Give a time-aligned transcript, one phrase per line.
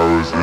[0.00, 0.39] frozen.